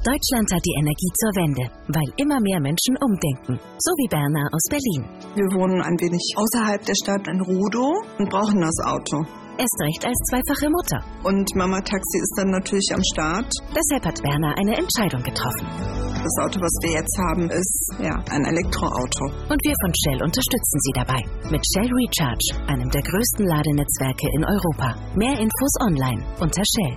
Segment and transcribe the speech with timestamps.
[0.00, 3.60] Deutschland hat die Energie zur Wende, weil immer mehr Menschen umdenken.
[3.84, 5.04] So wie Berner aus Berlin.
[5.36, 9.20] Wir wohnen ein wenig außerhalb der Stadt in Rudow und brauchen das Auto.
[9.60, 11.04] Erst recht als zweifache Mutter.
[11.20, 13.52] Und Mama Taxi ist dann natürlich am Start.
[13.76, 15.68] Deshalb hat Berner eine Entscheidung getroffen.
[16.16, 19.52] Das Auto, was wir jetzt haben, ist ja ein Elektroauto.
[19.52, 21.20] Und wir von Shell unterstützen sie dabei.
[21.52, 24.96] Mit Shell Recharge, einem der größten Ladenetzwerke in Europa.
[25.12, 26.96] Mehr Infos online unter Shell.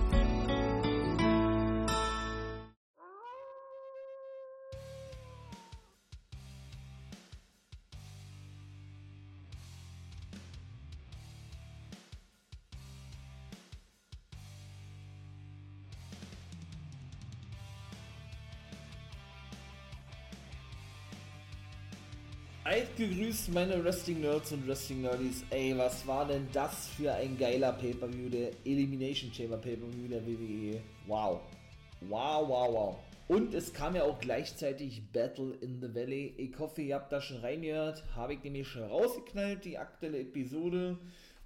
[22.96, 25.46] Gegrüßt, meine Wrestling-Nerds und Wrestling-Nerdies.
[25.50, 30.80] Ey, was war denn das für ein geiler Pay-Per-View, der Elimination Chamber Pay-Per-View der WWE.
[31.08, 31.40] Wow.
[32.02, 33.00] Wow, wow, wow.
[33.28, 36.36] Und es kam ja auch gleichzeitig Battle in the Valley.
[36.38, 38.04] Ich hoffe, ihr habt da schon reingehört.
[38.16, 41.00] Habe ich nämlich schon rausgeknallt, die aktuelle Episode.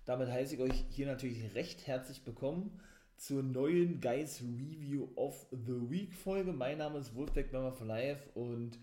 [0.03, 2.77] Damit heiße ich euch hier natürlich recht herzlich willkommen
[3.15, 6.51] zur neuen Guys Review of the Week Folge.
[6.51, 8.77] Mein Name ist Wolfpack Member for Life und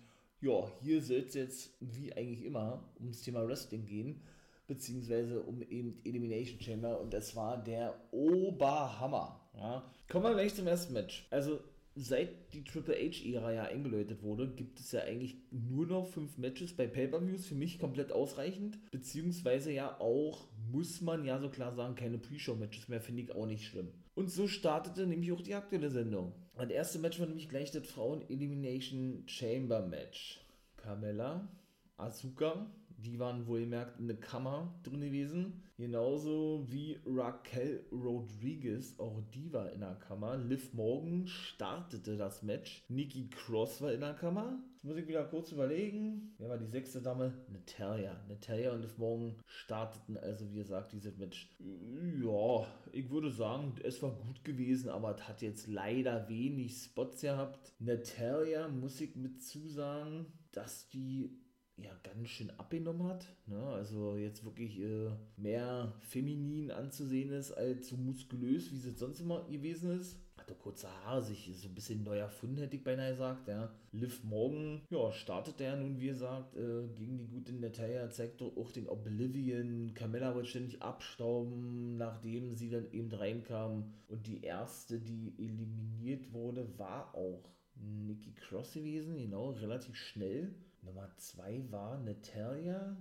[0.44, 4.20] ja, hier soll es jetzt wie eigentlich immer ums Thema Wrestling gehen,
[4.66, 9.40] beziehungsweise um eben Elimination Chamber und das war der Oberhammer.
[9.56, 9.90] Ja.
[10.10, 11.26] Kommen wir gleich zum ersten Match.
[11.30, 11.60] Also
[11.94, 16.76] seit die Triple H-Ära ja eingeläutet wurde, gibt es ja eigentlich nur noch fünf Matches
[16.76, 21.94] bei Pay-Per-Views, für mich komplett ausreichend, beziehungsweise ja auch, muss man ja so klar sagen,
[21.94, 23.88] keine Pre-Show-Matches mehr, finde ich auch nicht schlimm.
[24.14, 26.32] Und so startete nämlich auch die aktuelle Sendung.
[26.56, 30.40] Das erste Match war nämlich gleich das Frauen-Elimination Chamber Match.
[30.76, 31.48] Carmella,
[31.96, 32.70] Asuka,
[33.04, 35.62] die waren wohlgemerkt in der Kammer drin gewesen.
[35.76, 40.36] Genauso wie Raquel Rodriguez, auch die war in der Kammer.
[40.36, 42.84] Liv Morgan startete das Match.
[42.88, 44.62] Nikki Cross war in der Kammer.
[44.74, 46.34] Jetzt muss ich wieder kurz überlegen.
[46.38, 47.34] Wer war die sechste Dame?
[47.52, 48.14] Natalia.
[48.28, 51.50] Natalia und Liv Morgan starteten also, wie gesagt, dieses Match.
[51.58, 57.22] Ja, ich würde sagen, es war gut gewesen, aber es hat jetzt leider wenig Spots
[57.22, 57.72] gehabt.
[57.80, 61.43] Natalia, muss ich mit zusagen, dass die
[61.76, 63.26] ja ganz schön abgenommen hat.
[63.46, 63.60] Ne?
[63.60, 69.44] Also jetzt wirklich äh, mehr feminin anzusehen ist als so muskulös, wie sie sonst immer
[69.44, 70.20] gewesen ist.
[70.36, 73.48] Hatte kurze Haare, sich so ein bisschen neu erfunden, hätte ich beinahe gesagt.
[73.48, 73.72] Ja.
[73.92, 78.56] Liv Morgan, ja, startet er nun, wie gesagt, äh, gegen die gute Natalia, zeigt doch
[78.56, 79.94] auch den Oblivion.
[79.94, 83.94] Carmella wollte ständig abstauben, nachdem sie dann eben reinkam.
[84.08, 87.42] Und die erste, die eliminiert wurde, war auch
[87.76, 90.54] Nikki Cross gewesen, genau, relativ schnell.
[90.84, 92.96] Nummer 2 war Natalia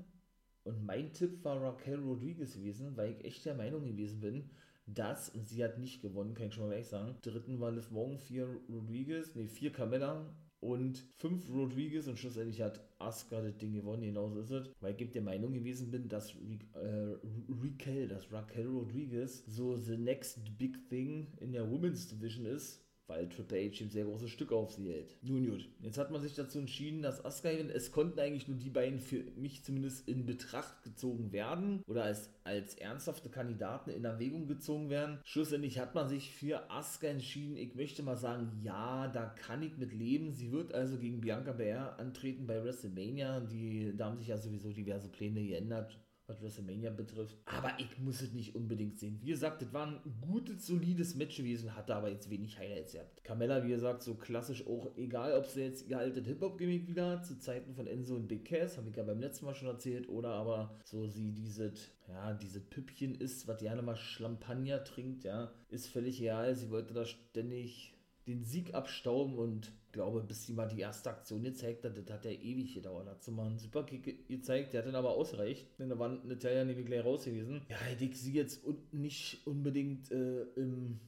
[0.64, 4.50] und mein Tipp war Raquel Rodriguez gewesen, weil ich echt der Meinung gewesen bin,
[4.86, 7.16] dass, und sie hat nicht gewonnen, kann ich schon mal gleich sagen.
[7.22, 10.26] Dritten war Liv Morgan, vier Rodriguez, nee, vier Carmella
[10.60, 14.70] und fünf Rodriguez und schlussendlich hat Asuka das Ding gewonnen, genauso ist es.
[14.80, 20.78] Weil ich der Meinung gewesen bin, dass äh, dass Raquel Rodriguez so the next big
[20.90, 24.90] thing in der Women's Division ist weil Triple H ein sehr großes Stück auf sie
[24.90, 25.16] hält.
[25.22, 27.50] Nun gut, jetzt hat man sich dazu entschieden, dass Asuka.
[27.50, 32.30] Es konnten eigentlich nur die beiden für mich zumindest in Betracht gezogen werden oder als,
[32.44, 35.19] als ernsthafte Kandidaten in Erwägung gezogen werden.
[35.24, 37.58] Schlussendlich hat man sich für Asuka entschieden.
[37.58, 40.31] Ich möchte mal sagen, ja, da kann ich mit leben.
[40.31, 43.42] Sie wird also gegen Bianca Belair antreten bei WrestleMania.
[43.42, 47.38] Die, da haben sich ja sowieso diverse Pläne geändert was WrestleMania betrifft.
[47.46, 49.20] Aber ich muss es nicht unbedingt sehen.
[49.22, 53.24] Wie gesagt, das war ein gutes, solides Match gewesen, hatte aber jetzt wenig Highlights gehabt.
[53.24, 57.38] Carmella, wie gesagt, so klassisch auch, egal ob sie jetzt ihr altes Hip-Hop-Gimmick wieder zu
[57.40, 60.30] Zeiten von Enzo und Big Cass, habe ich ja beim letzten Mal schon erzählt, oder
[60.30, 65.88] aber so sie dieses, ja, diese Püppchen ist, was gerne mal Schlampagner trinkt, ja, ist
[65.88, 66.56] völlig egal.
[66.56, 67.93] Sie wollte da ständig
[68.28, 72.26] den Sieg abstauben und glaube, bis sie mal die erste Aktion gezeigt hat, das hat
[72.26, 73.08] ja ewig gedauert.
[73.08, 75.68] Hat sie mal einen Superkick gezeigt, der hat dann aber ausreicht.
[75.80, 77.62] Denn da war Natalia nämlich gleich raus gewesen.
[77.70, 81.00] Ja, hätte ich sie jetzt nicht unbedingt äh, im,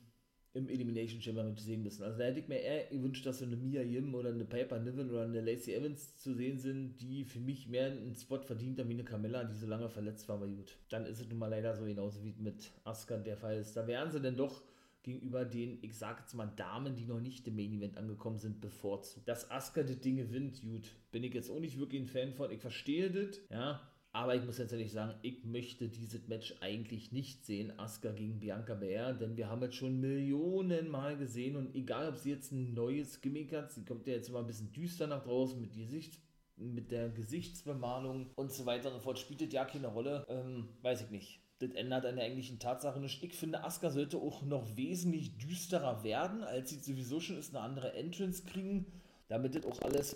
[0.53, 2.03] im Elimination Chamber mit sehen müssen.
[2.03, 4.79] Also da hätte ich mir eher gewünscht, dass so eine Mia Yim oder eine Piper
[4.79, 8.79] Niven oder eine Lacey Evans zu sehen sind, die für mich mehr einen Spot verdient
[8.79, 10.77] haben wie eine Camilla, die so lange verletzt war, aber gut.
[10.89, 13.75] Dann ist es nun mal leider so genauso wie mit Asuka der Fall ist.
[13.75, 14.61] Da wären sie denn doch
[15.05, 18.59] gegenüber den, ich sag jetzt mal, Damen, die noch nicht im Main Event angekommen sind,
[18.59, 19.27] bevorzugt.
[19.27, 22.51] Dass Asuka das Ding gewinnt, gut, bin ich jetzt auch nicht wirklich ein Fan von.
[22.51, 23.81] Ich verstehe das, ja.
[24.11, 28.39] Aber ich muss jetzt ehrlich sagen, ich möchte dieses Match eigentlich nicht sehen, Asuka gegen
[28.39, 32.51] Bianca Belair, denn wir haben jetzt schon Millionen Mal gesehen und egal, ob sie jetzt
[32.53, 35.73] ein neues Gimmick hat, sie kommt ja jetzt immer ein bisschen düster nach draußen mit
[35.73, 36.17] Gesichts
[36.57, 40.69] mit der Gesichtsbemalung und so weiter und so fort, spielt das ja keine Rolle, ähm,
[40.81, 43.23] weiß ich nicht das ändert an der eigentlichen Tatsache nicht.
[43.23, 47.63] Ich finde, Asuka sollte auch noch wesentlich düsterer werden, als sie sowieso schon ist, eine
[47.63, 48.85] andere Entrance kriegen
[49.27, 50.15] damit das auch alles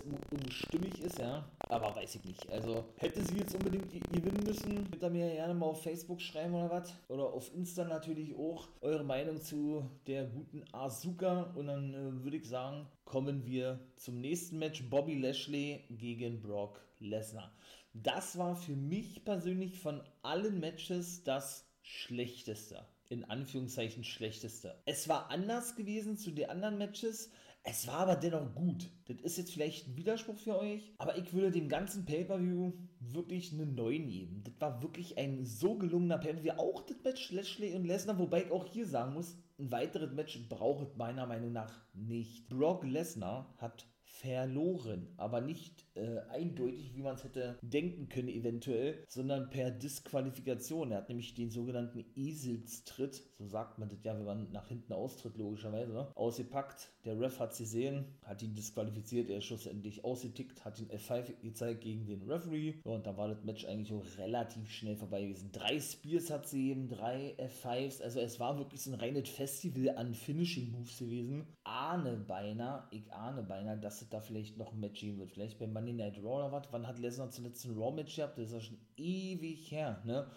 [0.50, 1.48] stimmig ist, ja.
[1.68, 2.50] Aber weiß ich nicht.
[2.50, 6.54] Also hätte sie jetzt unbedingt gewinnen müssen, könnt ihr mir gerne mal auf Facebook schreiben
[6.54, 6.94] oder was.
[7.08, 11.52] Oder auf Insta natürlich auch eure Meinung zu der guten Asuka.
[11.54, 14.88] Und dann äh, würde ich sagen, kommen wir zum nächsten Match.
[14.88, 17.52] Bobby Lashley gegen Brock Lesnar.
[17.92, 24.80] Das war für mich persönlich von allen Matches das schlechteste in Anführungszeichen schlechteste.
[24.86, 27.32] Es war anders gewesen zu den anderen Matches.
[27.62, 28.90] Es war aber dennoch gut.
[29.06, 33.52] Das ist jetzt vielleicht ein Widerspruch für euch, aber ich würde dem ganzen Pay-Per-View wirklich
[33.52, 34.42] eine 9 geben.
[34.44, 36.52] Das war wirklich ein so gelungener Pay-Per-View.
[36.52, 40.48] Auch das Match Lashley und Lesnar, wobei ich auch hier sagen muss, ein weiteres Match
[40.48, 42.48] braucht meiner Meinung nach nicht.
[42.48, 49.04] Brock Lesnar hat verloren, aber nicht äh, eindeutig, wie man es hätte denken können eventuell,
[49.08, 50.92] sondern per Disqualifikation.
[50.92, 54.92] Er hat nämlich den sogenannten Eselstritt, so sagt man das ja, wenn man nach hinten
[54.92, 56.08] austritt, logischerweise, ne?
[56.14, 56.90] ausgepackt.
[57.04, 61.40] Der Ref hat sie gesehen, hat ihn disqualifiziert, er ist schlussendlich ausgetickt, hat den F5
[61.40, 62.74] gezeigt gegen den Referee.
[62.84, 65.50] Ja, und da war das Match eigentlich auch relativ schnell vorbei gewesen.
[65.52, 69.96] Drei Spears hat sie eben, drei F5s, also es war wirklich so ein reines Festival
[69.96, 71.46] an Finishing Moves gewesen.
[71.64, 75.30] Ahne beinahe, ich ahne beinahe, dass es da vielleicht noch ein Match geben wird.
[75.30, 76.68] Vielleicht bei Monday Night Raw oder was.
[76.70, 78.38] Wann hat Lesnar zuletzt ein Raw-Match gehabt?
[78.38, 80.30] Das ist ja schon ewig her, ne?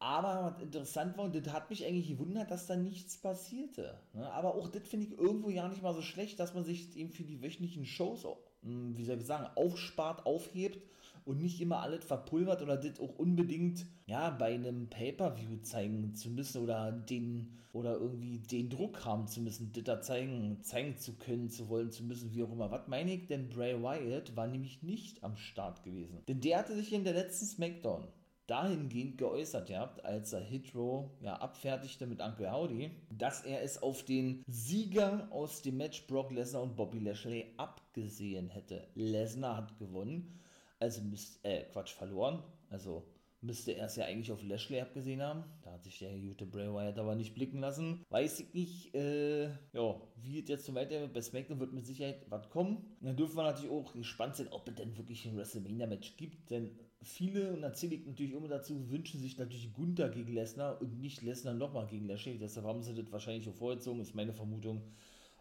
[0.00, 3.98] Aber was interessant war, und das hat mich eigentlich gewundert, dass da nichts passierte.
[4.12, 4.30] Ne?
[4.30, 7.10] Aber auch das finde ich irgendwo ja nicht mal so schlecht, dass man sich eben
[7.10, 8.24] für die wöchentlichen Shows,
[8.62, 10.80] hm, wie soll ich sagen, aufspart, aufhebt
[11.28, 16.30] und nicht immer alles verpulvert oder das auch unbedingt ja bei einem Pay-per-View zeigen zu
[16.30, 21.12] müssen oder den oder irgendwie den Druck haben zu müssen, das da zeigen, zeigen zu
[21.18, 22.70] können, zu wollen, zu müssen, wie auch immer.
[22.70, 23.26] Was meine ich?
[23.26, 26.22] Denn Bray Wyatt war nämlich nicht am Start gewesen.
[26.26, 28.08] Denn der hatte sich in der letzten Smackdown
[28.46, 34.02] dahingehend geäußert habt, als er Hitro ja abfertigte mit Uncle Howdy, dass er es auf
[34.02, 38.88] den Sieger aus dem Match Brock Lesnar und Bobby Lashley abgesehen hätte.
[38.94, 40.38] Lesnar hat gewonnen
[40.78, 42.42] also müsste, äh, Quatsch, verloren.
[42.70, 43.04] Also
[43.40, 45.44] müsste er es ja eigentlich auf Lashley abgesehen haben.
[45.62, 48.04] Da hat sich der gute Bray Wyatt aber nicht blicken lassen.
[48.10, 52.26] Weiß ich nicht, äh, ja, wie es jetzt so weiter bei SmackDown wird mit Sicherheit
[52.28, 52.76] was kommen.
[53.00, 56.50] Und dann dürfen wir natürlich auch gespannt sein, ob es denn wirklich ein WrestleMania-Match gibt,
[56.50, 56.70] denn
[57.00, 61.00] viele, und da zähle ich natürlich immer dazu, wünschen sich natürlich Gunther gegen Lesnar und
[61.00, 62.38] nicht Lesnar nochmal gegen Lashley.
[62.38, 64.82] Deshalb haben sie das wahrscheinlich auch vorgezogen, ist meine Vermutung.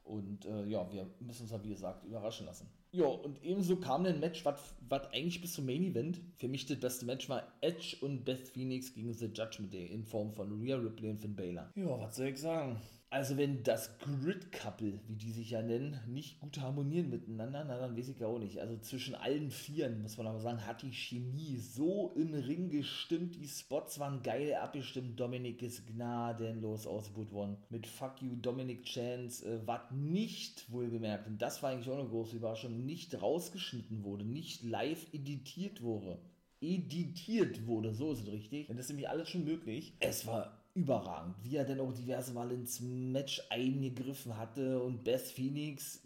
[0.04, 2.70] Und äh, ja, wir müssen uns ja wie gesagt überraschen lassen.
[2.92, 4.74] Ja, und ebenso kam ein Match, was
[5.12, 8.94] eigentlich bis zum Main Event für mich das beste Match war: Edge und Beth Phoenix
[8.94, 11.70] gegen The Judgment Day in Form von Rhea Ripley und Finn Balor.
[11.76, 12.78] Ja, was soll ich sagen?
[13.10, 17.96] Also wenn das Grid-Couple, wie die sich ja nennen, nicht gut harmonieren miteinander, na dann
[17.96, 18.60] weiß ich ja auch nicht.
[18.60, 23.36] Also zwischen allen Vieren, muss man aber sagen, hat die Chemie so im Ring gestimmt.
[23.36, 25.18] Die Spots waren geil abgestimmt.
[25.18, 27.56] Dominik ist gnadenlos ausgebucht worden.
[27.70, 32.10] Mit Fuck You, Dominic Chance, äh, was nicht wohlgemerkt, und das war eigentlich auch eine
[32.10, 36.20] große Überraschung, nicht rausgeschnitten wurde, nicht live editiert wurde.
[36.60, 38.68] Editiert wurde, so ist es richtig.
[38.68, 39.94] Denn das ist nämlich alles schon möglich.
[40.00, 45.22] Es war überragend, wie er dann auch diverse Mal ins Match eingegriffen hatte und Beth
[45.22, 46.04] Phoenix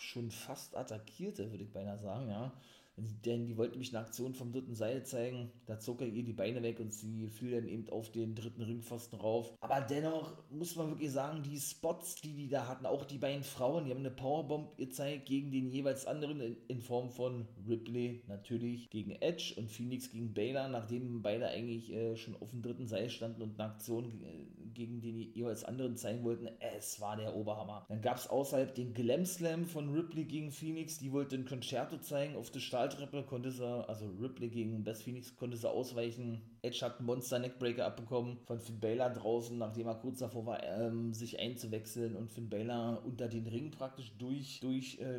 [0.00, 2.50] schon fast attackierte, würde ich beinahe sagen, ja.
[2.96, 5.50] Denn die wollte nämlich eine Aktion vom dritten Seil zeigen.
[5.66, 8.62] Da zog er ihr die Beine weg und sie fiel dann eben auf den dritten
[8.62, 9.52] Ringpfosten rauf.
[9.60, 13.42] Aber dennoch muss man wirklich sagen, die Spots, die die da hatten, auch die beiden
[13.42, 18.22] Frauen, die haben eine Powerbomb gezeigt gegen den jeweils anderen in, in Form von Ripley
[18.28, 22.86] natürlich gegen Edge und Phoenix gegen Baylor, nachdem beide eigentlich äh, schon auf dem dritten
[22.86, 26.48] Seil standen und eine Aktion äh, gegen den jeweils anderen zeigen wollten.
[26.76, 27.84] Es war der Oberhammer.
[27.88, 31.98] Dann gab es außerhalb den Glam Slam von Ripley gegen Phoenix, die wollte ein Concerto
[31.98, 36.42] zeigen auf der Stahl Stahltreppe konnte sie, also Ripley gegen Beth Phoenix konnte sie ausweichen.
[36.62, 40.62] Edge hat einen Monster Neckbreaker abbekommen von Finn Balor draußen, nachdem er kurz davor war,
[40.62, 45.18] ähm, sich einzuwechseln und Finn Balor unter den Ring praktisch durch, durch äh,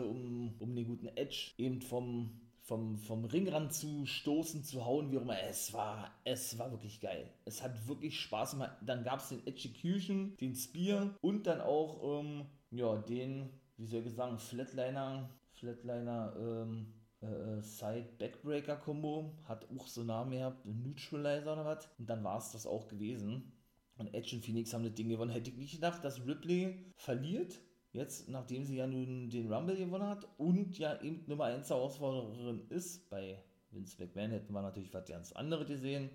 [0.00, 2.30] um, um den guten Edge eben vom
[2.64, 5.38] vom, vom Ringrand zu stoßen, zu hauen, wie auch immer.
[5.42, 7.30] Es war, es war wirklich geil.
[7.44, 8.76] Es hat wirklich Spaß gemacht.
[8.80, 14.06] Dann gab es den Execution, den Spear und dann auch ähm, ja, den, wie soll
[14.06, 20.30] ich sagen, Flatliner, Flatliner ähm, äh, äh, Side Backbreaker Combo, hat auch so einen Namen
[20.32, 21.88] gehabt, Neutralizer oder was.
[21.98, 23.52] Und dann war es das auch gewesen.
[23.98, 25.30] Und Edge und Phoenix haben das Ding gewonnen.
[25.30, 27.60] Hätte ich nicht gedacht, dass Ripley verliert.
[27.94, 32.66] Jetzt, nachdem sie ja nun den Rumble gewonnen hat und ja eben Nummer 1 Herausforderin
[32.68, 33.08] ist.
[33.08, 33.38] Bei
[33.70, 36.10] Vince McMahon hätten wir natürlich was ganz anderes gesehen.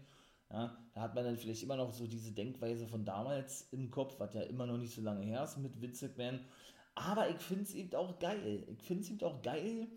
[0.52, 4.20] Ja, da hat man dann vielleicht immer noch so diese Denkweise von damals im Kopf,
[4.20, 6.42] was ja immer noch nicht so lange her ist mit Vince McMahon.
[6.96, 8.68] Aber ich finde es eben auch geil.
[8.68, 9.88] Ich finde es eben auch geil,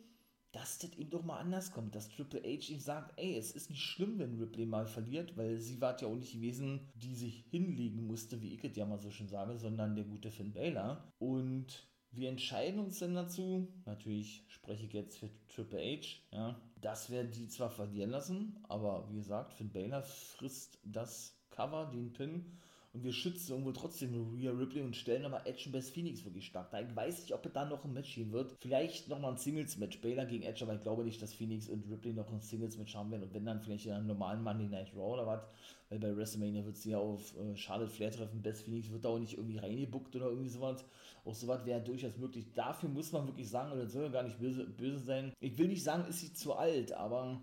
[0.53, 3.71] dass das eben doch mal anders kommt, dass Triple H ihm sagt, ey, es ist
[3.71, 7.47] nicht schlimm, wenn Ripley mal verliert, weil sie war ja auch nicht gewesen, die sich
[7.51, 11.11] hinlegen musste, wie ich es ja mal so schön sage, sondern der gute Finn Baylor.
[11.19, 17.11] Und wir entscheiden uns dann dazu, natürlich spreche ich jetzt für Triple H, ja, dass
[17.11, 22.59] wir die zwar verlieren lassen, aber wie gesagt, Finn Baylor frisst das Cover, den Pin
[22.95, 26.47] und wir schützen irgendwo trotzdem Rhea Ripley und stellen aber Edge und Best Phoenix wirklich
[26.47, 26.81] stark da.
[26.81, 28.55] Ich weiß nicht, ob es da noch ein Match gehen wird.
[28.61, 30.03] Vielleicht nochmal ein Singles-Match.
[30.03, 33.11] Baylor gegen Edge, aber ich glaube nicht, dass Phoenix und Ripley noch ein Singles-Match haben
[33.11, 33.23] werden.
[33.23, 35.41] Und wenn dann vielleicht in einem normalen Monday Night Raw oder was.
[35.89, 38.43] Weil bei WrestleMania wird sie ja auf äh, Charlotte Flair treffen.
[38.43, 40.85] Best Phoenix wird da auch nicht irgendwie reingebuckt oder irgendwie sowas.
[41.25, 42.53] Auch sowas wäre durchaus möglich.
[42.55, 45.33] Dafür muss man wirklich sagen, und das soll ja gar nicht böse, böse sein.
[45.41, 47.41] Ich will nicht sagen, ist sie zu alt, aber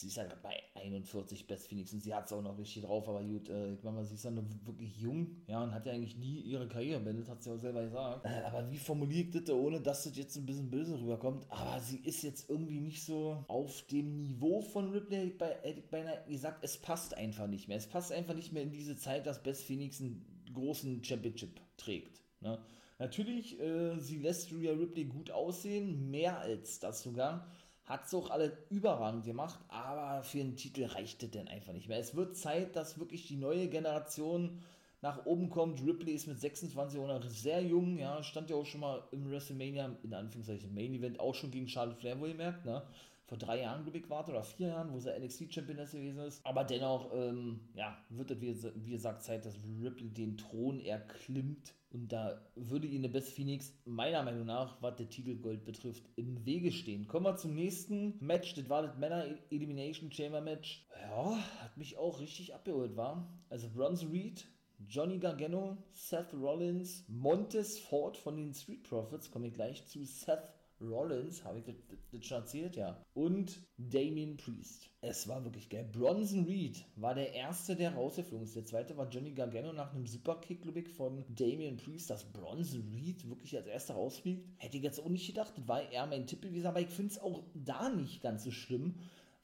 [0.00, 3.08] sie ist halt bei 41 Best Phoenix und sie hat es auch noch richtig drauf,
[3.08, 6.16] aber gut, äh, ich meine, sie ist dann wirklich jung, ja, und hat ja eigentlich
[6.16, 8.24] nie ihre Karriere beendet, hat sie auch selber gesagt.
[8.24, 11.46] Äh, aber wie formuliere ich das, ohne dass das jetzt ein bisschen böse rüberkommt?
[11.50, 15.90] Aber sie ist jetzt irgendwie nicht so auf dem Niveau von Ripley, bei, hätte ich
[15.90, 17.76] beinahe gesagt, es passt einfach nicht mehr.
[17.76, 22.20] Es passt einfach nicht mehr in diese Zeit, dass Best Phoenix einen großen Championship trägt.
[22.40, 22.58] Ne?
[22.98, 27.50] Natürlich, äh, sie lässt Rhea Ripley gut aussehen, mehr als das sogar
[27.90, 31.88] hat es auch alle überragend gemacht, aber für einen Titel reicht es denn einfach nicht
[31.88, 31.98] mehr.
[31.98, 34.62] Es wird Zeit, dass wirklich die neue Generation
[35.02, 35.84] nach oben kommt.
[35.84, 39.96] Ripley ist mit 26 oder sehr jung, ja, stand ja auch schon mal im WrestleMania,
[40.04, 42.82] in Anführungszeichen Main Event, auch schon gegen Charlotte Flair, wo ihr merkt, ne?
[43.30, 46.44] Vor drei Jahren, glaube ich, war oder vier Jahren, wo sie NXT-Championess gewesen ist.
[46.44, 52.10] Aber dennoch, ähm, ja, wird es, wie, gesagt, Zeit, dass Ripley den Thron erklimmt und
[52.10, 57.06] da würde ihnen Best Phoenix meiner Meinung nach, was der Titelgold betrifft, im Wege stehen.
[57.06, 58.54] Kommen wir zum nächsten Match.
[58.54, 60.84] Das war das Männer Elimination Chamber Match.
[61.00, 63.32] Ja, hat mich auch richtig abgeholt, war.
[63.48, 64.44] Also Bronze Reed,
[64.88, 70.42] Johnny Gargano, Seth Rollins, Montez Ford von den Street Profits, komme ich gleich zu Seth
[70.80, 73.02] Rollins, habe ich das, schon erzählt, ja.
[73.14, 74.90] Und Damien Priest.
[75.02, 75.88] Es war wirklich geil.
[75.90, 78.56] Bronson Reed war der erste, der rausgeflogen ist.
[78.56, 82.88] Der zweite war Johnny Gargano nach einem Superkick, glaube ich, von Damien Priest, dass Bronson
[82.94, 84.46] Reed wirklich als erster rausfliegt.
[84.58, 85.52] Hätte ich jetzt auch nicht gedacht.
[85.56, 88.50] Das war eher mein Tipp gewesen, aber ich finde es auch da nicht ganz so
[88.50, 88.94] schlimm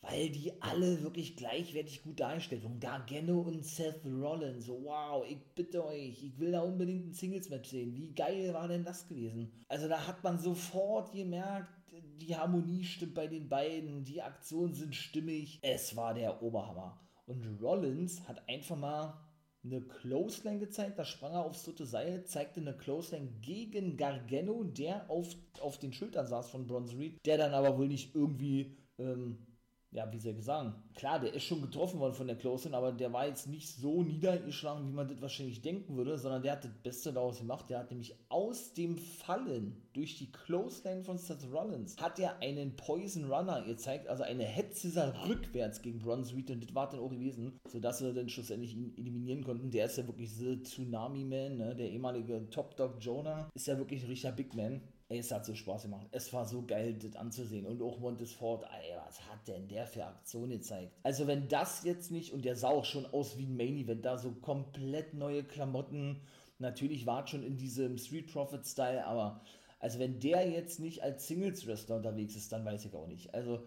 [0.01, 2.81] weil die alle wirklich gleichwertig gut dargestellt wurden.
[2.81, 7.71] Gargano und Seth Rollins, so wow, ich bitte euch, ich will da unbedingt ein Singles-Match
[7.71, 7.95] sehen.
[7.95, 9.65] Wie geil war denn das gewesen?
[9.69, 11.73] Also da hat man sofort gemerkt,
[12.21, 15.59] die Harmonie stimmt bei den beiden, die Aktionen sind stimmig.
[15.63, 17.01] Es war der Oberhammer.
[17.27, 19.27] Und Rollins hat einfach mal
[19.65, 25.11] eine Clothesline gezeigt, da sprang er aufs dritte Seil, zeigte eine Clothesline gegen Gargano, der
[25.11, 29.46] auf, auf den Schultern saß von Bronze Reed, der dann aber wohl nicht irgendwie ähm,
[29.97, 32.93] ja, wie soll ich sagen, klar, der ist schon getroffen worden von der Closin, aber
[32.93, 36.65] der war jetzt nicht so niedergeschlagen, wie man das wahrscheinlich denken würde, sondern der hat
[36.65, 37.71] das Beste daraus gemacht.
[37.71, 42.77] Der hat nämlich aus dem Fallen durch die Clothesline von Seth Rollins hat er einen
[42.77, 47.09] Poison Runner gezeigt, also eine Scissor rückwärts gegen Bronze Reed und das war dann auch
[47.09, 49.71] gewesen, sodass sie dann schlussendlich ihn eliminieren konnten.
[49.71, 51.75] Der ist ja wirklich so Tsunami Man, ne?
[51.75, 54.83] der ehemalige Top Dog Jonah ist ja wirklich ein richtiger Big Man.
[55.09, 56.09] Ey, es hat so Spaß gemacht.
[56.11, 57.65] Es war so geil, das anzusehen.
[57.65, 60.93] Und auch Montesfort, ey, was hat denn der für Aktion gezeigt?
[61.05, 64.05] Also, wenn das jetzt nicht, und der sah auch schon aus wie ein Main Event,
[64.05, 66.23] da so komplett neue Klamotten.
[66.59, 69.43] Natürlich war es schon in diesem Street Profit Style, aber
[69.79, 73.33] also, wenn der jetzt nicht als Singles Wrestler unterwegs ist, dann weiß ich auch nicht.
[73.33, 73.65] Also,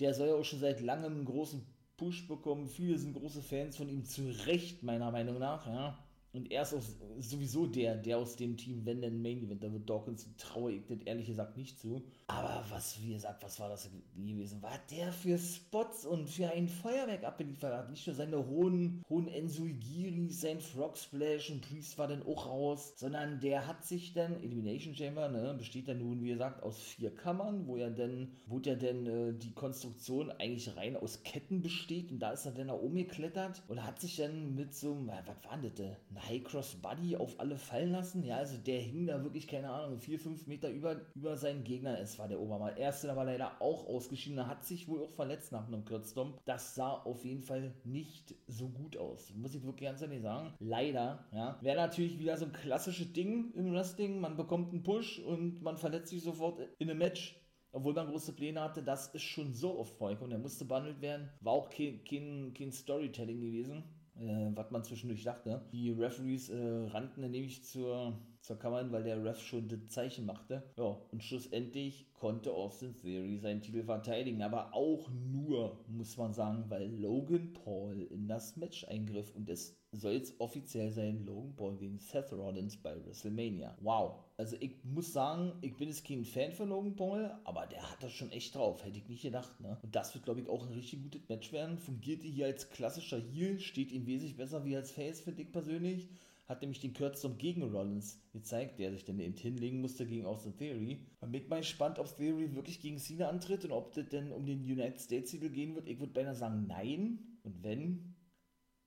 [0.00, 1.66] der soll ja auch schon seit langem einen großen
[1.98, 2.66] Push bekommen.
[2.66, 5.98] Viele sind große Fans von ihm, zu Recht, meiner Meinung nach, ja.
[6.38, 6.82] Und er ist auch
[7.18, 10.86] sowieso der, der aus dem Team, wenn denn Main Event, da wird Dawkins, traue ich
[10.86, 12.00] das ehrlich gesagt nicht zu.
[12.28, 14.62] Aber was, wie gesagt, was war das gewesen?
[14.62, 17.90] Was der für Spots und für ein Feuerwerk abgeliefert hat.
[17.90, 22.92] Nicht nur seine hohen, hohen Ensuigiri, sein Frog Splash und Priest war dann auch raus,
[22.94, 27.12] sondern der hat sich dann, Elimination Chamber, ne, besteht dann nun, wie gesagt, aus vier
[27.12, 32.12] Kammern, wo er dann, wo der denn äh, die Konstruktion eigentlich rein aus Ketten besteht
[32.12, 35.50] und da ist er dann nach oben geklettert und hat sich dann mit so, was
[35.50, 35.96] war denn das?
[36.28, 38.22] High Cross Buddy auf alle fallen lassen.
[38.22, 41.98] Ja, also der hing da wirklich, keine Ahnung, vier, fünf Meter über, über seinen Gegner.
[41.98, 42.78] Es war der Obermal.
[42.78, 44.38] Erste war leider auch ausgeschieden.
[44.38, 46.38] Er hat sich wohl auch verletzt nach einem Kürzstomp.
[46.44, 49.32] Das sah auf jeden Fall nicht so gut aus.
[49.34, 50.52] Muss ich wirklich ganz ehrlich sagen.
[50.58, 51.58] Leider, ja.
[51.62, 54.20] Wäre natürlich wieder so ein klassisches Ding im Wrestling.
[54.20, 58.32] Man bekommt einen Push und man verletzt sich sofort in einem Match obwohl man große
[58.32, 60.30] Pläne hatte, das ist schon so oft vorgekommen.
[60.30, 61.28] Der musste behandelt werden.
[61.40, 63.84] War auch kein, kein, kein Storytelling gewesen
[64.20, 65.62] äh, was man zwischendurch dachte.
[65.72, 66.56] Die Referees äh,
[66.90, 68.18] rannten nämlich zur,
[68.48, 70.62] zur Kamera, weil der Ref schon das Zeichen machte.
[70.78, 76.64] Ja, und schlussendlich konnte Austin Theory seinen Titel verteidigen, aber auch nur, muss man sagen,
[76.68, 81.76] weil Logan Paul in das Match eingriff und es soll jetzt offiziell sein, Logan Paul
[81.76, 83.76] gegen Seth Rollins bei WrestleMania.
[83.82, 84.24] Wow.
[84.38, 88.02] Also ich muss sagen, ich bin jetzt kein Fan von Logan Paul, aber der hat
[88.02, 88.82] das schon echt drauf.
[88.82, 89.76] Hätte ich nicht gedacht, ne?
[89.82, 91.78] Und das wird, glaube ich, auch ein richtig gutes Match werden.
[91.78, 96.08] Fungiert hier als klassischer Heel, steht ihm wesentlich besser wie als Face, finde ich persönlich
[96.48, 100.56] hat nämlich den Kürzum gegen Rollins gezeigt, der sich dann eben hinlegen musste gegen Austin
[100.56, 101.06] Theory.
[101.20, 104.46] Man bin mal gespannt, ob Theory wirklich gegen Cena antritt und ob das denn um
[104.46, 105.86] den United States Titel gehen wird.
[105.86, 107.38] Ich würde beinahe sagen nein.
[107.42, 108.14] Und wenn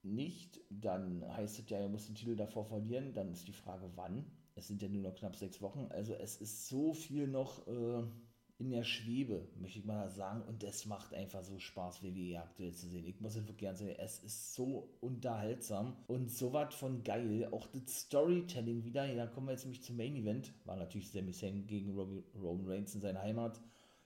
[0.02, 3.14] nicht, dann heißt es ja, er muss den Titel davor verlieren.
[3.14, 4.26] Dann ist die Frage, wann.
[4.56, 5.86] Es sind ja nur noch knapp sechs Wochen.
[5.92, 8.04] Also es ist so viel noch äh,
[8.62, 10.44] in der Schwebe, möchte ich mal sagen.
[10.44, 13.08] Und das macht einfach so Spaß, WWE aktuell zu sehen.
[13.08, 17.48] Ich muss es wirklich gerne sagen, es ist so unterhaltsam und so was von geil.
[17.52, 20.54] Auch das Storytelling wieder, ja, kommen wir jetzt nämlich zum Main Event.
[20.66, 21.98] War natürlich Sami Zayn gegen
[22.36, 23.60] Roman Reigns in seiner Heimat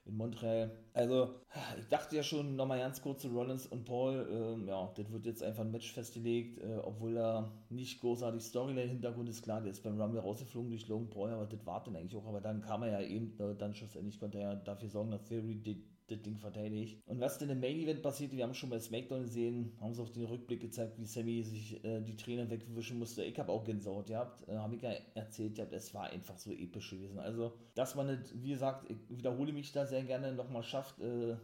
[0.06, 0.72] in Montreal.
[0.94, 1.36] Also,
[1.80, 5.26] ich dachte ja schon, nochmal ganz kurz zu Rollins und Paul, ähm, ja, das wird
[5.26, 9.84] jetzt einfach ein Match festgelegt, äh, obwohl da nicht großartig Storyline-Hintergrund ist, klar, der ist
[9.84, 12.84] beim Rumble rausgeflogen durch Logan Paul, aber das war dann eigentlich auch, aber dann kam
[12.84, 16.22] er ja eben, äh, dann schlussendlich konnte er ja dafür sorgen, dass Theory die das
[16.22, 17.02] Ding verteidigt.
[17.08, 20.02] Und was denn im Main Event passierte, wir haben schon bei SmackDown gesehen, haben sie
[20.02, 23.24] auch den Rückblick gezeigt, wie Sammy sich äh, die Tränen wegwischen musste.
[23.24, 26.92] Ich habe auch Gänsehaut gehabt, äh, habe ich ja erzählt es war einfach so episch
[26.92, 27.20] gewesen.
[27.20, 31.36] Also, dass man nicht, wie gesagt, ich wiederhole mich da sehr gerne nochmal schafft, äh,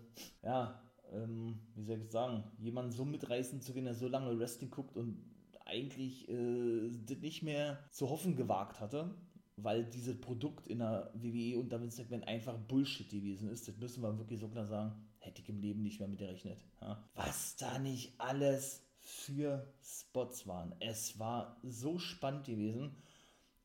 [0.43, 0.79] ja,
[1.11, 4.95] ähm, wie soll ich sagen, jemanden so mitreißen zu können, der so lange Wrestling guckt
[4.95, 5.17] und
[5.65, 9.15] eigentlich äh, das nicht mehr zu hoffen gewagt hatte
[9.57, 13.67] weil dieses Produkt in der WWE und damit Segment einfach Bullshit gewesen ist.
[13.67, 14.93] Das müssen wir wirklich so klar sagen.
[15.19, 16.59] Hätte ich im Leben nicht mehr mit gerechnet.
[16.81, 17.03] Ja.
[17.15, 20.73] Was da nicht alles für Spots waren.
[20.79, 22.95] Es war so spannend gewesen.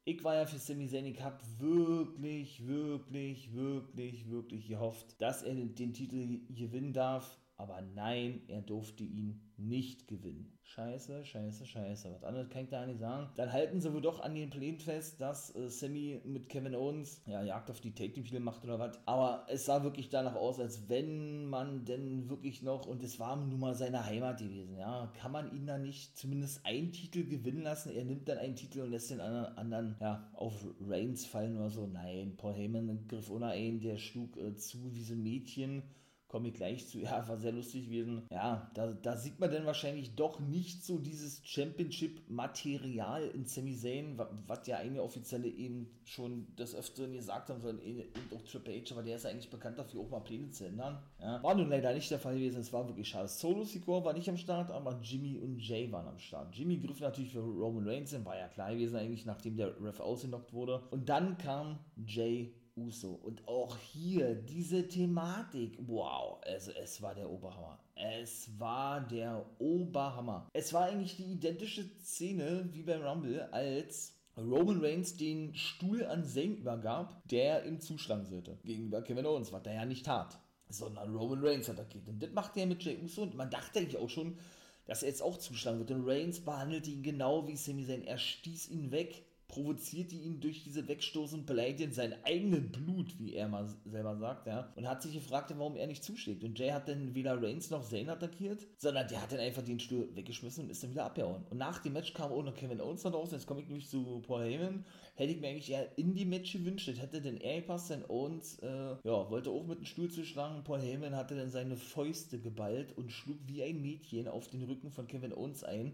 [0.04, 5.54] Ich war ja für Sami Zayn, ich habe wirklich, wirklich, wirklich, wirklich gehofft, dass er
[5.54, 7.38] den Titel gewinnen darf.
[7.58, 10.52] Aber nein, er durfte ihn nicht gewinnen.
[10.62, 12.12] Scheiße, scheiße, scheiße.
[12.12, 13.30] Was anderes kann ich da nicht sagen.
[13.36, 17.22] Dann halten sie wohl doch an den Plänen fest, dass äh, Sammy mit Kevin Owens
[17.24, 19.00] ja Jagd auf die Take Team Titel macht oder was.
[19.06, 23.36] Aber es sah wirklich danach aus, als wenn man denn wirklich noch, und es war
[23.36, 27.62] nun mal seine Heimat gewesen, ja, kann man ihn da nicht zumindest einen Titel gewinnen
[27.62, 27.90] lassen.
[27.90, 31.70] Er nimmt dann einen Titel und lässt den anderen, anderen ja, auf Reigns fallen oder
[31.70, 31.86] so.
[31.86, 35.82] Nein, Paul Heyman griff ohne einen, der schlug äh, zu wie so ein Mädchen
[36.28, 36.98] komme ich gleich zu.
[37.06, 38.26] Ja, war sehr lustig gewesen.
[38.32, 44.18] Ja, da, da sieht man dann wahrscheinlich doch nicht so dieses Championship-Material in Sami Zayn,
[44.46, 48.92] was ja eine offizielle eben schon des Öfteren gesagt haben sollen, und auch Triple H,
[48.92, 51.00] aber der ist eigentlich bekannt dafür, auch mal Pläne zu ändern.
[51.20, 53.28] Ja, war nun leider nicht der Fall gewesen, es war wirklich schade.
[53.28, 56.54] Solo Secure war nicht am Start, aber Jimmy und Jay waren am Start.
[56.56, 60.52] Jimmy griff natürlich für Roman Reigns war ja klar gewesen eigentlich, nachdem der Ref ausgenockt
[60.52, 60.82] wurde.
[60.90, 63.18] Und dann kam Jay Uso.
[63.22, 67.78] Und auch hier diese Thematik, wow, also es war der Oberhammer.
[67.94, 70.48] Es war der Oberhammer.
[70.52, 76.24] Es war eigentlich die identische Szene wie beim Rumble, als Roman Reigns den Stuhl an
[76.24, 78.58] Zayn übergab, der im Zuschlag sollte.
[78.64, 80.38] Gegenüber Kevin Owens, was er ja nicht tat.
[80.68, 82.08] Sondern Roman Reigns hat attackiert.
[82.08, 83.22] Und das macht er mit Jey Uso.
[83.22, 84.38] Und man dachte eigentlich auch schon,
[84.84, 85.90] dass er jetzt auch zuschlagen wird.
[85.90, 88.04] Und Reigns behandelte ihn genau wie Sami Zayn.
[88.04, 93.48] Er stieß ihn weg provozierte ihn durch diese Wegstoßen beleidigt sein eigenes Blut, wie er
[93.48, 96.42] mal selber sagt, ja, und hat sich gefragt, warum er nicht zuschlägt.
[96.44, 99.78] Und Jay hat dann weder Reigns noch Zayn attackiert, sondern der hat dann einfach den
[99.78, 101.44] Stuhl weggeschmissen und ist dann wieder abgehauen.
[101.50, 103.88] Und nach dem Match kam auch noch Kevin Owens dann raus, jetzt komme ich nämlich
[103.88, 107.40] zu Paul Heyman, hätte ich mir eigentlich eher in die Match gewünscht, das hätte denn
[107.40, 111.36] er gepasst, denn Owens, äh, ja, wollte auch mit dem Stuhl zuschlagen, Paul Heyman hatte
[111.36, 115.62] dann seine Fäuste geballt und schlug wie ein Mädchen auf den Rücken von Kevin Owens
[115.62, 115.92] ein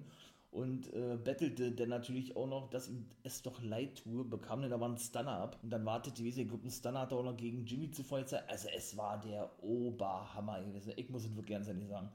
[0.53, 4.73] und äh, bettelte dann natürlich auch noch, dass ihm es doch leid tue, bekam dann
[4.73, 7.91] aber einen Stunner ab und dann wartete diese Gruppe Stunner hat auch noch gegen Jimmy
[7.91, 8.51] zuvor gezeigt.
[8.51, 10.93] Also es war der Oberhammer gewesen.
[10.97, 12.11] Ich muss es wirklich ganz ehrlich sagen.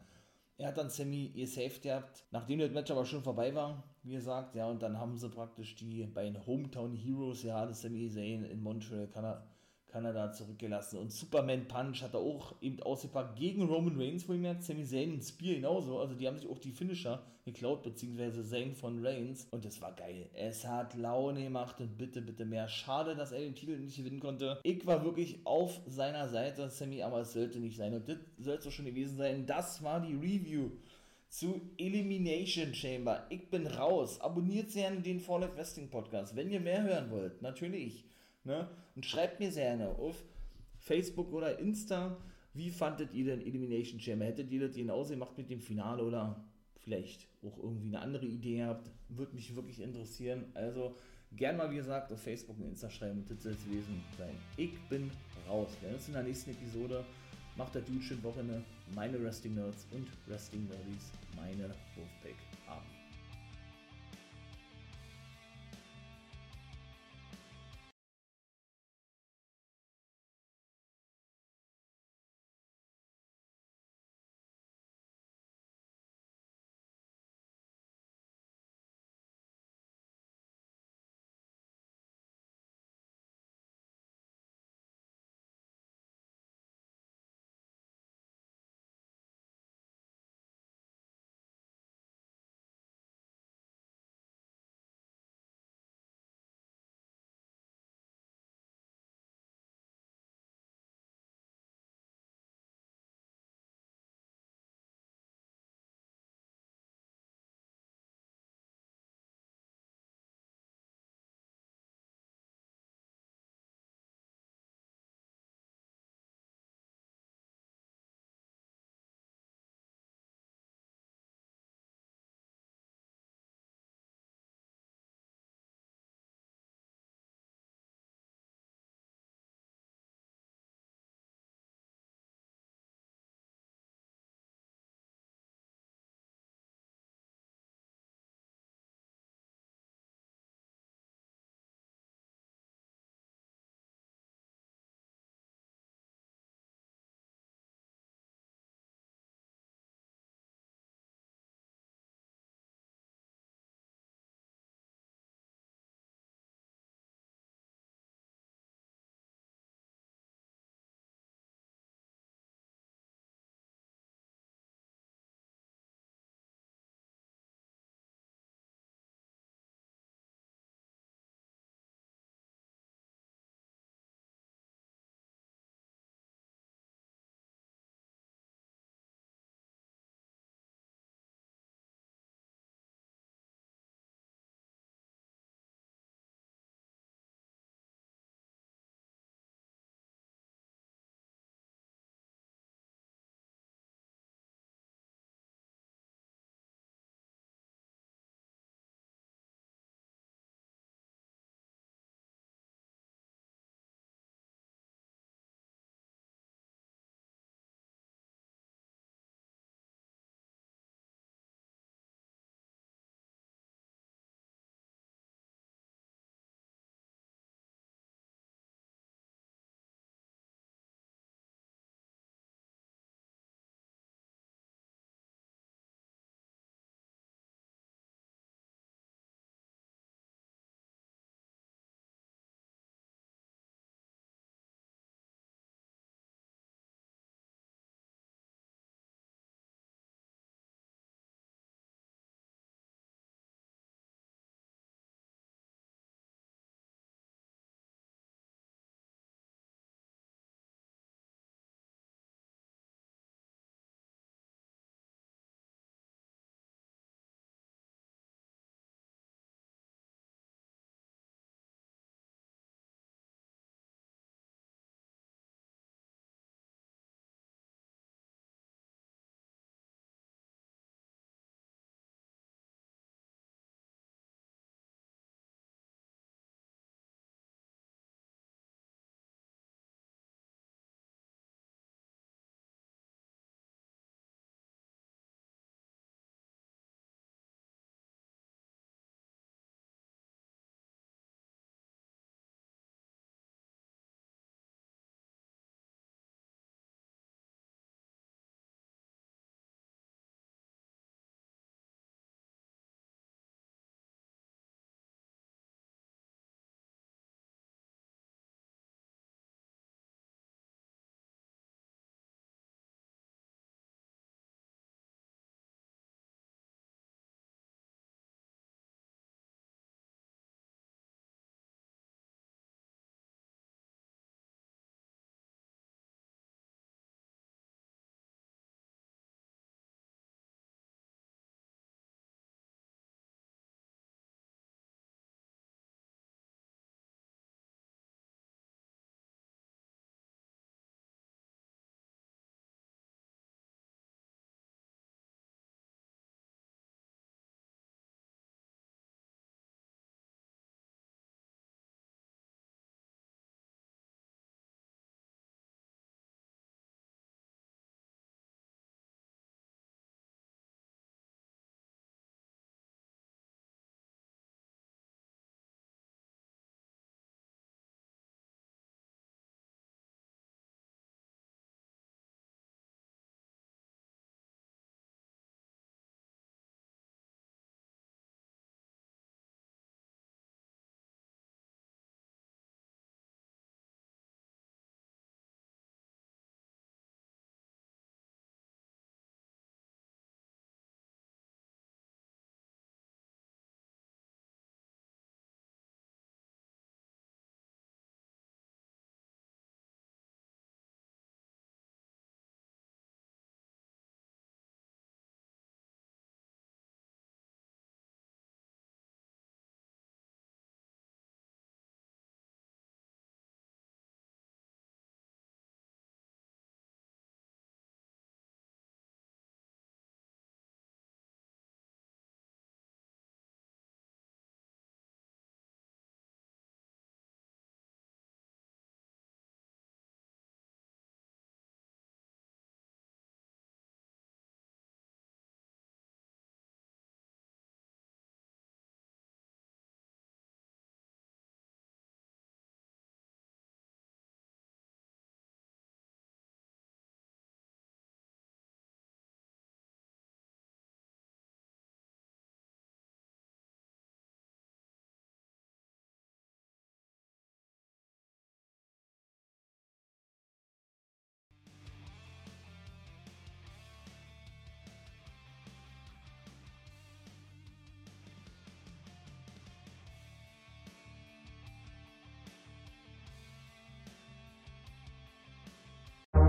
[0.60, 4.56] Er hat dann Sammy gesaved gehabt, nachdem das Match aber schon vorbei war, wie gesagt,
[4.56, 8.62] ja, und dann haben sie praktisch die beiden Hometown Heroes, ja, das Sammy Zayn in
[8.62, 9.47] Montreal, Kanada,
[9.88, 11.00] Kanada zurückgelassen.
[11.00, 14.84] Und Superman Punch hat er auch eben ausgepackt gegen Roman Reigns, wo ich merkt, Sami
[14.84, 16.00] Zayn und Spear genauso.
[16.00, 19.47] Also die haben sich auch die Finisher geklaut, beziehungsweise Zayn von Reigns.
[19.52, 20.30] Und das war geil.
[20.34, 22.67] Es hat Laune gemacht und bitte, bitte mehr.
[22.67, 24.60] Schade, dass er den Titel nicht gewinnen konnte.
[24.63, 27.93] Ich war wirklich auf seiner Seite, Sammy, aber es sollte nicht sein.
[27.93, 29.45] Und das sollte schon gewesen sein.
[29.45, 30.71] Das war die Review
[31.30, 33.26] zu Elimination Chamber.
[33.30, 34.19] Ich bin raus.
[34.19, 37.41] Abonniert gerne den Fall of Wrestling Podcast, wenn ihr mehr hören wollt.
[37.41, 38.04] Natürlich.
[38.43, 38.69] Ne?
[38.95, 40.23] Und schreibt mir sehr gerne auf
[40.80, 42.17] Facebook oder Insta,
[42.54, 44.26] wie fandet ihr denn Elimination Chamber?
[44.26, 46.43] Hättet ihr das genauso gemacht mit dem Finale oder
[46.78, 48.89] vielleicht auch irgendwie eine andere Idee habt?
[49.10, 50.45] Würde mich wirklich interessieren.
[50.54, 50.95] Also
[51.36, 53.56] Gern mal, wie gesagt, auf Facebook und Insta schreiben und das soll
[54.17, 54.36] sein.
[54.56, 55.12] Ich bin
[55.47, 55.69] raus.
[55.82, 57.04] Wir sehen uns in der nächsten Episode.
[57.58, 58.63] Macht der Dude schön Wochenende.
[58.95, 62.46] Meine Wrestling Nerds und Wrestling Nerdies, meine Wolfpack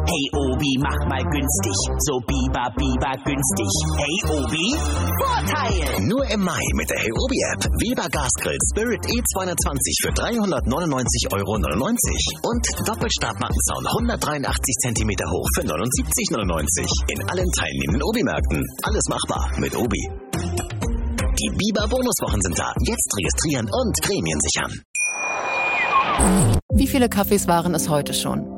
[0.08, 1.76] Hey Obi, mach mal günstig.
[2.00, 3.72] So Biber, Biber günstig.
[4.00, 4.72] Hey Obi,
[5.20, 5.84] Vorteil!
[6.08, 7.68] Nur im Mai mit der Hey Obi App.
[7.76, 11.60] Weber Gasgrill Spirit E220 für 399,99 Euro.
[11.60, 16.88] Und Doppelstabmattenzaun 183 cm hoch für 79,99.
[17.12, 18.64] In allen teilnehmenden Obi-Märkten.
[18.80, 20.08] Alles machbar mit Obi.
[21.36, 22.72] Die Biber Bonuswochen sind da.
[22.80, 24.72] Jetzt registrieren und Prämien sichern.
[26.72, 28.57] Wie viele Kaffees waren es heute schon?